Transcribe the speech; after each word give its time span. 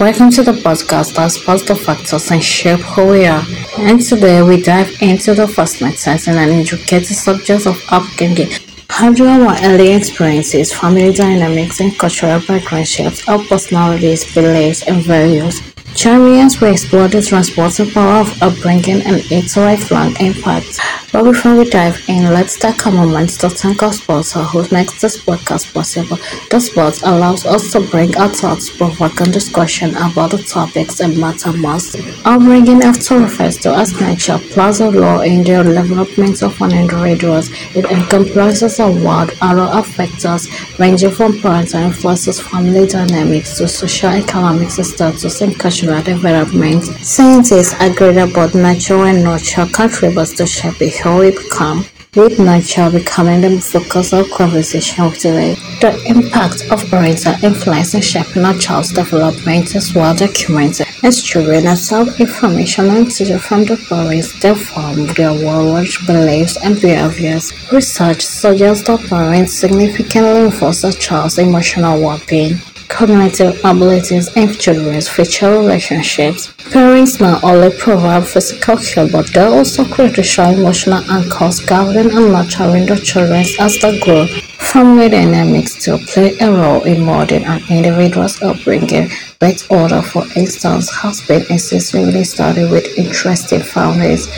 Welcome 0.00 0.30
to 0.30 0.42
the 0.42 0.52
podcast 0.52 1.14
that 1.16 1.66
the 1.66 1.76
factors 1.76 2.30
and 2.30 2.42
shape 2.42 2.80
who 2.80 3.08
we 3.08 3.26
are. 3.26 3.44
And 3.76 4.00
today 4.00 4.40
we 4.40 4.62
dive 4.62 4.90
into 5.02 5.34
the 5.34 5.46
fascinating 5.46 6.36
and 6.36 6.50
intricate 6.50 7.04
subject 7.04 7.66
of 7.66 7.76
upbringing. 7.90 8.48
How 8.88 9.12
do 9.12 9.26
our 9.28 9.54
early 9.62 9.92
experiences, 9.92 10.72
family 10.72 11.12
dynamics, 11.12 11.80
and 11.80 11.98
cultural 11.98 12.40
background 12.40 12.88
shapes 12.88 13.28
our 13.28 13.40
personalities, 13.44 14.24
beliefs, 14.34 14.88
and 14.88 15.02
values? 15.04 15.60
Chariots 15.94 16.60
will 16.60 16.72
explore 16.72 17.08
the 17.08 17.20
transporting 17.20 17.90
power 17.90 18.20
of 18.20 18.42
upbringing 18.42 19.02
and 19.02 19.16
its 19.30 19.56
lifelong 19.56 20.16
impact. 20.20 20.80
But 21.12 21.24
before 21.24 21.56
we 21.56 21.68
dive 21.68 22.00
in, 22.08 22.32
let's 22.32 22.56
take 22.56 22.86
a 22.86 22.90
moment 22.90 23.30
to 23.40 23.50
thank 23.50 23.82
our 23.82 23.92
sponsor 23.92 24.38
who 24.42 24.64
makes 24.72 25.00
this 25.00 25.20
podcast 25.20 25.74
possible. 25.74 26.18
This 26.50 26.68
spot 26.68 27.02
allows 27.02 27.44
us 27.44 27.72
to 27.72 27.80
bring 27.80 28.16
our 28.16 28.28
thoughts, 28.28 28.70
provoking 28.70 29.32
discussion 29.32 29.90
about 29.96 30.30
the 30.30 30.38
topics 30.38 30.98
that 30.98 31.16
matter 31.16 31.52
most. 31.52 31.96
Upbringing 32.24 32.82
after 32.82 33.18
refers 33.18 33.56
to 33.58 33.74
as 33.74 34.00
nature 34.00 34.38
plays 34.38 34.80
a 34.80 34.90
role 34.90 35.20
in 35.20 35.42
the 35.42 35.64
development 35.64 36.42
of 36.42 36.60
an 36.62 36.72
individual. 36.72 37.42
It 37.74 37.86
encompasses 37.86 38.78
a 38.78 38.88
wide 38.88 39.32
array 39.42 39.68
of 39.78 39.86
factors 39.88 40.48
ranging 40.78 41.10
from 41.10 41.40
parental 41.40 41.80
influences, 41.80 42.40
family 42.40 42.86
dynamics, 42.86 43.58
to 43.58 43.66
social, 43.66 44.10
economic 44.10 44.70
status 44.70 45.40
and 45.40 45.58
cultural 45.58 45.89
development. 46.02 46.84
Scientists 46.84 47.74
agree 47.80 48.12
that 48.12 48.54
nature 48.54 49.04
and 49.04 49.24
nurture 49.24 49.66
contribute 49.72 50.36
to 50.36 50.46
shaping 50.46 50.92
who 51.02 51.18
we 51.18 51.30
become, 51.30 51.84
with 52.16 52.38
nature 52.40 52.90
becoming 52.90 53.40
the 53.40 53.60
focus 53.60 54.12
of 54.12 54.28
conversation 54.30 55.10
today. 55.12 55.54
The 55.80 55.92
impact 56.06 56.70
of 56.70 56.84
parental 56.90 57.34
influence 57.44 57.94
in 57.94 58.02
shaping 58.02 58.44
a 58.44 58.58
child's 58.58 58.92
development 58.92 59.74
is 59.74 59.94
well 59.94 60.14
documented, 60.14 60.86
as 61.04 61.22
children 61.22 61.66
absorb 61.66 62.08
information 62.18 62.90
and 62.90 63.10
teach 63.10 63.32
from 63.40 63.64
the 63.64 63.76
parents 63.88 64.38
that 64.40 64.56
form 64.56 65.06
their 65.14 65.32
worldwide 65.32 65.88
beliefs 66.06 66.56
and 66.64 66.80
behaviors. 66.80 67.52
Research 67.72 68.22
suggests 68.22 68.86
that 68.88 69.00
parents 69.08 69.54
significantly 69.54 70.46
enforce 70.46 70.84
a 70.84 70.92
child's 70.92 71.38
emotional 71.38 72.00
well-being 72.00 72.58
cognitive 72.90 73.58
abilities 73.64 74.28
and 74.36 74.58
children's 74.58 75.08
future 75.08 75.52
relationships. 75.52 76.52
Parents 76.70 77.20
not 77.20 77.42
only 77.44 77.70
provide 77.78 78.26
physical 78.26 78.76
care 78.76 79.08
but 79.08 79.32
they 79.32 79.40
also 79.40 79.84
crucial 79.84 80.50
emotional 80.50 80.98
and 80.98 81.24
anchors 81.24 81.60
guiding 81.60 82.10
and 82.10 82.32
nurturing 82.32 82.86
the 82.86 82.96
children 82.96 83.44
as 83.58 83.78
they 83.80 83.98
grow. 84.00 84.26
Family 84.58 85.08
dynamics 85.08 85.76
still 85.76 85.98
play 85.98 86.36
a 86.40 86.52
role 86.52 86.82
in 86.84 87.04
molding 87.04 87.44
an 87.44 87.62
individual's 87.70 88.40
upbringing. 88.42 89.08
Birth 89.38 89.70
order, 89.70 90.02
for 90.02 90.24
instance, 90.36 90.90
has 90.90 91.22
been 91.26 91.42
extensively 91.48 92.24
studied 92.24 92.70
with 92.70 92.86
interesting 92.98 93.62
families. 93.62 94.28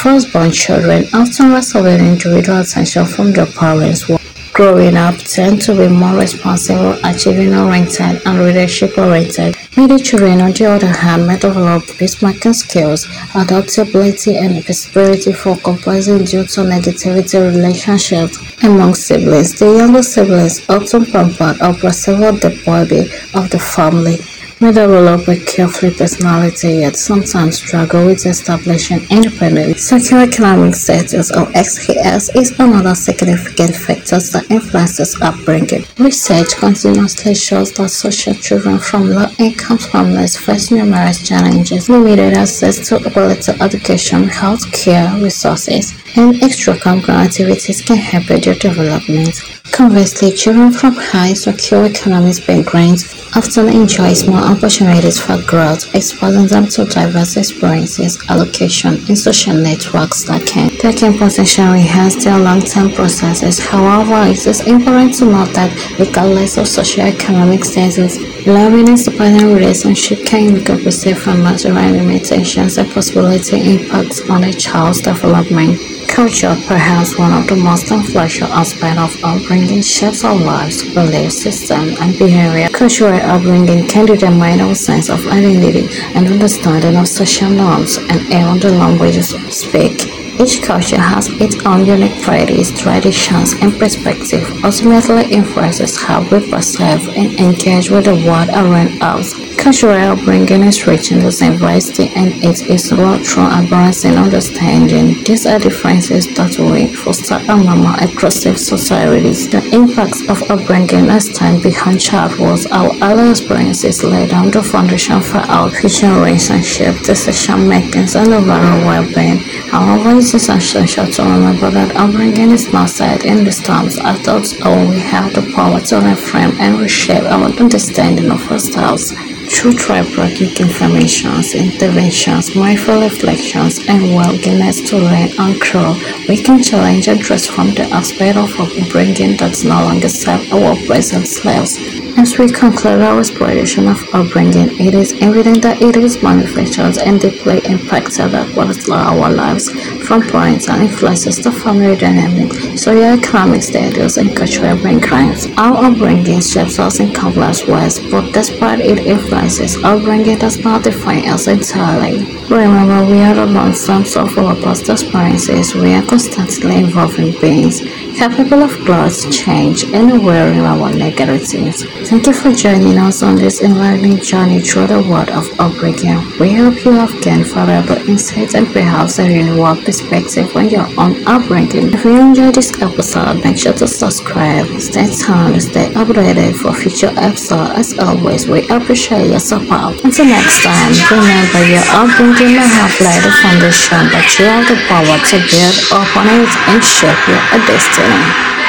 Firstborn 0.00 0.50
children 0.50 1.06
often 1.14 1.52
receive 1.52 1.86
individual 1.86 2.60
attention 2.60 3.06
from 3.06 3.32
their 3.32 3.46
parents 3.46 4.08
growing 4.54 4.96
up 4.96 5.16
tend 5.16 5.60
to 5.60 5.74
be 5.74 5.88
more 5.88 6.16
responsible, 6.16 6.96
achieving-oriented, 7.04 8.22
and 8.24 8.44
leadership-oriented. 8.44 9.56
Middle 9.76 9.98
children, 9.98 10.40
on 10.40 10.52
the 10.52 10.64
other 10.64 10.86
hand, 10.86 11.26
may 11.26 11.36
develop 11.36 11.84
peacemaking 11.98 12.52
skills, 12.52 13.08
adaptability, 13.34 14.36
and 14.36 14.64
capacity 14.64 15.32
for 15.32 15.56
composing 15.56 16.18
due 16.18 16.44
to 16.44 16.60
negativity 16.60 17.40
relationships 17.52 18.38
among 18.62 18.94
siblings. 18.94 19.58
The 19.58 19.76
younger 19.76 20.04
siblings 20.04 20.64
often 20.68 21.04
pampered 21.04 21.60
or 21.60 21.74
perceive 21.74 22.40
the 22.40 22.62
body 22.64 23.10
of 23.34 23.50
the 23.50 23.58
family 23.58 24.18
may 24.64 24.72
develop 24.72 25.28
a 25.28 25.36
carefree 25.44 25.94
personality 25.94 26.76
yet 26.84 26.96
sometimes 26.96 27.58
struggle 27.58 28.06
with 28.06 28.24
establishing 28.24 29.00
independence. 29.10 29.90
Socioeconomic 29.90 30.74
status 30.74 31.30
or 31.30 31.46
SES 31.52 32.34
is 32.34 32.58
another 32.58 32.94
significant 32.94 33.76
factor 33.76 34.18
that 34.32 34.46
influences 34.50 35.20
upbringing. 35.20 35.84
Research 35.98 36.56
continuously 36.56 37.34
shows 37.34 37.72
that 37.72 37.90
social 37.90 38.32
children 38.34 38.78
from 38.78 39.10
low-income 39.10 39.78
families 39.78 40.38
face 40.38 40.70
numerous 40.70 41.26
challenges, 41.28 41.90
limited 41.90 42.32
access 42.34 42.88
to 42.88 42.98
quality 43.10 43.52
education, 43.60 44.24
health 44.24 44.64
care 44.72 45.12
resources, 45.20 45.92
and 46.16 46.36
extracurricular 46.36 47.26
activities 47.26 47.82
can 47.82 47.98
hamper 47.98 48.38
their 48.38 48.54
development. 48.54 49.53
Conversely, 49.74 50.30
children 50.30 50.70
from 50.70 50.94
high 50.94 51.32
socioeconomic 51.32 52.46
backgrounds 52.46 53.12
often 53.34 53.68
enjoy 53.68 54.14
more 54.30 54.38
opportunities 54.38 55.18
for 55.18 55.36
growth, 55.42 55.92
exposing 55.96 56.46
them 56.46 56.68
to 56.68 56.84
diverse 56.84 57.36
experiences, 57.36 58.16
allocation, 58.28 58.94
and 59.08 59.18
social 59.18 59.56
networks 59.56 60.22
that 60.22 60.46
can, 60.46 60.70
that 60.80 60.96
can 60.96 61.18
potentially 61.18 61.80
enhance 61.80 62.22
their 62.22 62.38
long-term 62.38 62.92
processes. 62.92 63.58
However, 63.58 64.30
it 64.30 64.46
is 64.46 64.60
important 64.60 65.14
to 65.14 65.24
note 65.24 65.52
that 65.54 65.74
regardless 65.98 66.56
of 66.56 66.66
socioeconomic 66.66 67.64
status, 67.64 68.16
loving 68.46 68.88
and 68.88 68.98
supporting 68.98 69.54
relationship 69.54 70.24
can 70.26 70.62
compensate 70.64 71.16
for 71.16 71.34
material 71.34 71.92
limitations 71.92 72.76
and 72.76 72.90
possibility 72.90 73.74
impacts 73.74 74.20
on 74.28 74.44
a 74.44 74.52
child's 74.52 75.00
development. 75.00 75.80
Culture, 76.08 76.54
perhaps 76.68 77.18
one 77.18 77.32
of 77.32 77.48
the 77.48 77.56
most 77.56 77.90
influential 77.90 78.46
aspects 78.48 79.00
of 79.00 79.24
upbringing, 79.24 79.82
shapes 79.82 80.24
our 80.24 80.34
lives, 80.34 80.82
belief 80.94 81.32
system, 81.32 81.94
and 82.00 82.18
behavior. 82.18 82.68
Cultural 82.68 83.20
upbringing 83.20 83.88
can 83.88 84.06
determine 84.06 84.60
our 84.60 84.74
sense 84.74 85.08
of 85.08 85.26
identity 85.26 85.88
and 86.14 86.28
understanding 86.28 86.96
of 86.96 87.08
social 87.08 87.50
norms 87.50 87.96
and 87.96 88.20
even 88.30 88.60
the 88.60 88.70
languages 88.70 89.32
we 89.32 89.50
speak. 89.50 90.23
Each 90.38 90.60
culture 90.62 91.00
has 91.00 91.28
its 91.40 91.64
own 91.64 91.86
unique 91.86 92.20
priorities, 92.22 92.76
traditions, 92.76 93.54
and 93.60 93.72
perspective, 93.78 94.64
ultimately 94.64 95.32
influences 95.32 95.96
how 95.96 96.22
we 96.22 96.50
perceive 96.50 97.08
and 97.16 97.38
engage 97.38 97.90
with 97.90 98.06
the 98.06 98.14
world 98.14 98.48
around 98.50 99.00
us. 99.00 99.43
Cultural 99.64 100.12
upbringing 100.12 100.62
is 100.64 100.86
rich 100.86 101.10
in 101.10 101.20
diversity 101.20 102.12
and 102.14 102.34
it 102.44 102.68
is 102.68 102.92
wrought 102.92 103.24
through 103.26 103.50
embracing 103.50 104.14
understanding. 104.14 105.24
These 105.24 105.46
are 105.46 105.58
differences 105.58 106.26
that 106.34 106.58
we 106.58 106.94
foster 106.94 107.40
a 107.48 107.56
more 107.56 107.98
inclusive 107.98 108.60
societies. 108.60 109.48
The 109.48 109.64
impacts 109.72 110.20
of 110.28 110.42
upbringing 110.50 111.08
stand 111.18 111.62
behind 111.62 111.98
childhood. 111.98 112.70
Our 112.70 112.92
early 113.00 113.30
experiences 113.30 114.04
lay 114.04 114.26
down 114.26 114.50
the 114.50 114.62
foundation 114.62 115.22
for 115.22 115.38
our 115.38 115.70
future 115.70 116.12
relationship, 116.12 117.00
decision 117.00 117.66
making, 117.66 118.08
and 118.14 118.34
overall 118.34 118.84
well-being. 118.84 119.38
However, 119.72 120.10
it 120.10 120.18
is 120.18 120.34
essential 120.34 121.06
to 121.06 121.22
remember 121.22 121.70
that 121.70 121.96
upbringing 121.96 122.50
is 122.50 122.70
not 122.70 122.90
set 122.90 123.24
in 123.24 123.44
the 123.44 123.50
terms. 123.50 123.96
Adults 123.96 124.60
only 124.60 125.00
have 125.00 125.32
the 125.32 125.50
power 125.54 125.80
to 125.80 125.94
reframe 126.04 126.52
and 126.60 126.78
reshape 126.78 127.24
our 127.24 127.48
understanding 127.58 128.30
of 128.30 128.46
ourselves. 128.52 129.14
Through 129.54 129.78
therapeutic 129.78 130.60
informations, 130.60 131.54
interventions, 131.54 132.54
mindful 132.54 133.00
reflections, 133.00 133.78
and 133.88 134.14
willingness 134.14 134.82
to 134.90 134.98
learn 134.98 135.30
and 135.38 135.58
grow, 135.58 135.94
we 136.28 136.42
can 136.42 136.62
challenge 136.62 137.08
and 137.08 137.20
transform 137.20 137.68
the 137.74 137.84
aspect 137.84 138.36
of 138.36 138.50
upbringing 138.60 139.36
that 139.38 139.64
no 139.64 139.80
longer 139.84 140.08
serve 140.08 140.52
our 140.52 140.76
present 140.86 141.26
selves. 141.28 141.78
As 142.18 142.36
we 142.36 142.48
conclude 142.48 143.00
our 143.00 143.18
exploration 143.18 143.88
of 143.88 144.02
upbringing, 144.12 144.78
it 144.78 144.94
is 144.94 145.14
evident 145.20 145.62
that 145.62 145.80
it 145.80 145.96
is 145.96 146.22
manufactured 146.22 146.98
and 146.98 147.20
deeply 147.20 147.58
impacted 147.64 148.34
across 148.34 148.88
our 148.90 149.30
lives, 149.30 149.70
from 150.04 150.22
parental 150.22 150.80
influences 150.80 151.38
to 151.38 151.50
family 151.50 151.96
dynamics, 151.96 152.56
socio-economic 152.82 153.62
status, 153.62 154.16
and 154.16 154.36
cultural 154.36 154.76
backgrounds. 154.82 155.46
Our 155.56 155.84
upbringing 155.86 156.40
shapes 156.40 156.78
us 156.78 157.00
in 157.00 157.12
countless 157.12 157.66
ways, 157.66 157.98
but 158.10 158.32
despite 158.32 158.80
its 158.80 159.00
influences, 159.00 159.82
upbringing 159.82 160.38
does 160.38 160.58
not 160.58 160.84
define 160.84 161.28
us 161.28 161.46
entirely. 161.46 162.24
Remember, 162.50 163.04
we 163.10 163.22
are 163.22 163.34
the 163.34 163.46
long 163.46 163.74
sums 163.74 164.16
of 164.16 164.36
our 164.36 164.54
past 164.56 164.88
experiences. 164.88 165.74
We 165.74 165.94
are 165.94 166.02
constantly 166.02 166.80
evolving 166.80 167.32
beings, 167.40 167.80
capable 168.18 168.62
of 168.62 168.76
growth, 168.84 169.32
change, 169.32 169.84
and 169.84 170.22
wearing 170.22 170.60
our 170.60 170.92
negatives. 170.92 171.84
Thank 172.08 172.26
you 172.26 172.34
for 172.34 172.52
joining 172.52 172.98
us 172.98 173.22
on 173.22 173.36
this 173.36 173.62
enlightening 173.62 174.18
journey 174.18 174.60
through 174.60 174.88
the 174.88 175.00
world 175.00 175.30
of 175.30 175.48
upbringing. 175.58 176.20
We 176.38 176.52
hope 176.54 176.84
you 176.84 176.92
have 176.92 177.22
gained 177.22 177.46
valuable 177.46 177.96
insights 178.08 178.54
and 178.54 178.66
perhaps 178.66 179.18
a 179.18 179.24
renewed 179.26 179.84
perspective 180.00 180.50
you're 180.70 180.90
on 180.98 181.12
upbringing. 181.26 181.92
If 181.92 182.04
you 182.04 182.18
enjoyed 182.18 182.54
this 182.54 182.72
episode, 182.82 183.44
make 183.44 183.58
sure 183.58 183.72
to 183.74 183.86
subscribe, 183.86 184.66
stay 184.80 185.06
tuned, 185.06 185.62
stay 185.62 185.86
updated 185.94 186.54
for 186.56 186.72
future 186.74 187.12
episodes. 187.16 187.70
As 187.78 187.98
always, 187.98 188.48
we 188.48 188.66
appreciate 188.68 189.30
your 189.30 189.40
support. 189.40 190.02
Until 190.02 190.26
next 190.26 190.62
time, 190.64 190.90
remember 191.10 191.62
your 191.70 191.86
upbringing 191.94 192.56
may 192.58 192.66
have 192.66 192.96
laid 192.98 193.22
the 193.22 193.32
foundation, 193.42 194.02
but 194.10 194.26
you 194.38 194.46
have 194.46 194.66
the 194.66 194.78
power 194.90 195.18
to 195.30 195.36
build 195.50 195.76
upon 195.94 196.26
it 196.42 196.50
and 196.70 196.82
shape 196.82 197.22
your 197.28 197.42
destiny. 197.66 198.63